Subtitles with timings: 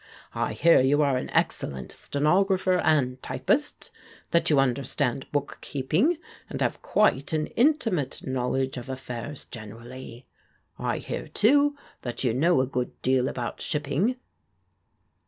[0.33, 3.91] I hear you are an excellent stenographer and typist,
[4.31, 6.17] that you understand bookkeep ing,
[6.49, 10.23] and have quite an intimate knowledge of affairs gen erally.
[10.79, 14.15] I hear, too, that you know a good deal about shipping."